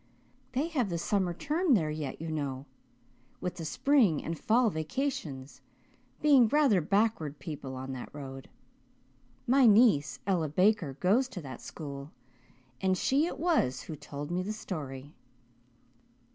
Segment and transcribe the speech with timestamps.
[0.53, 2.65] They have the summer term there yet, you know,
[3.39, 5.61] with the spring and fall vacations,
[6.23, 8.49] being rather backward people on that road.
[9.45, 12.11] My niece, Ella Baker, goes to that school
[12.81, 15.13] and she it was who told me the story.